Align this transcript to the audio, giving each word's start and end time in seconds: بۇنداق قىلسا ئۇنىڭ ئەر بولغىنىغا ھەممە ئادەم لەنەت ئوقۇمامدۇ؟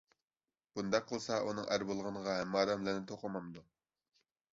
بۇنداق 0.77 1.03
قىلسا 1.11 1.37
ئۇنىڭ 1.49 1.67
ئەر 1.75 1.85
بولغىنىغا 1.89 2.37
ھەممە 2.39 2.63
ئادەم 2.63 2.87
لەنەت 2.89 3.13
ئوقۇمامدۇ؟ 3.17 3.63